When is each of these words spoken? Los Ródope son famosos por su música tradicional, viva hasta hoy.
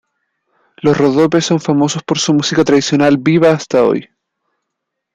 Los 0.77 0.97
Ródope 0.97 1.41
son 1.41 1.59
famosos 1.59 2.01
por 2.01 2.17
su 2.17 2.33
música 2.33 2.63
tradicional, 2.63 3.17
viva 3.19 3.51
hasta 3.51 3.83
hoy. 3.83 4.09